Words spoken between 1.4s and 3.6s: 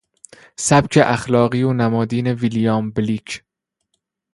و نمادین ویلیام بلیک